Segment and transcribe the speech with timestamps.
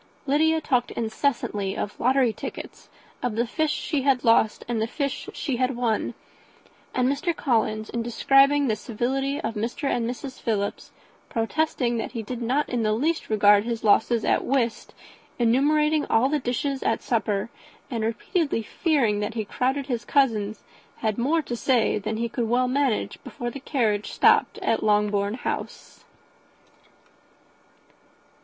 [0.25, 2.89] Lydia talked incessantly of lottery tickets,
[3.21, 6.15] of the fish she had lost and the fish she had won;
[6.95, 7.35] and Mr.
[7.35, 9.83] Collins, in describing the civility of Mr.
[9.87, 10.41] and Mrs.
[10.41, 10.89] Philips,
[11.29, 14.95] protesting that he did not in the least regard his losses at whist,
[15.37, 17.51] enumerating all the dishes at supper,
[17.91, 20.63] and repeatedly fearing that he crowded his cousins,
[20.97, 25.35] had more to say than he could well manage before the carriage stopped at Longbourn
[25.35, 26.03] House.